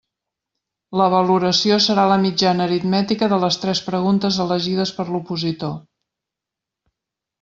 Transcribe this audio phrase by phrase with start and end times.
[1.01, 5.77] La valoració serà la mitjana aritmètica de les tres preguntes elegides per l'opositor.